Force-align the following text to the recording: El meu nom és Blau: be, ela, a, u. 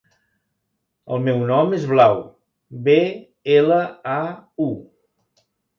El 1.17 1.21
meu 1.25 1.43
nom 1.51 1.75
és 1.81 1.85
Blau: 1.93 2.23
be, 2.89 2.99
ela, 3.61 3.81
a, 4.17 4.21
u. 4.71 4.73